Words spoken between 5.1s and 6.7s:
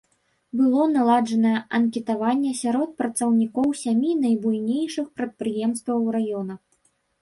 прадпрыемстваў раёна.